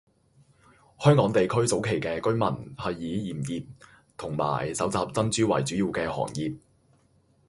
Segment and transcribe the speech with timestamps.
[0.97, 3.63] 香港地區早期嘅居民係以鹽業
[4.17, 6.57] 同埋搜集珍珠為主要嘅行業。